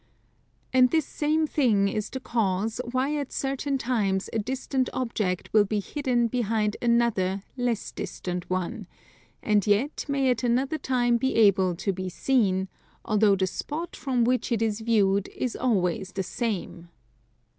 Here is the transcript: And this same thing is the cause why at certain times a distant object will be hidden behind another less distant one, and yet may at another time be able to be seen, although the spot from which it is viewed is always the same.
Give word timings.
And 0.73 0.89
this 0.89 1.05
same 1.05 1.45
thing 1.45 1.87
is 1.87 2.09
the 2.09 2.19
cause 2.19 2.81
why 2.91 3.15
at 3.17 3.31
certain 3.31 3.77
times 3.77 4.31
a 4.33 4.39
distant 4.39 4.89
object 4.93 5.53
will 5.53 5.63
be 5.63 5.79
hidden 5.79 6.25
behind 6.27 6.75
another 6.81 7.43
less 7.55 7.91
distant 7.91 8.49
one, 8.49 8.87
and 9.43 9.67
yet 9.67 10.05
may 10.09 10.31
at 10.31 10.43
another 10.43 10.79
time 10.79 11.17
be 11.17 11.35
able 11.35 11.75
to 11.75 11.93
be 11.93 12.09
seen, 12.09 12.67
although 13.05 13.35
the 13.35 13.45
spot 13.45 13.95
from 13.95 14.23
which 14.23 14.51
it 14.51 14.63
is 14.63 14.79
viewed 14.81 15.27
is 15.35 15.55
always 15.55 16.13
the 16.13 16.23
same. 16.23 16.89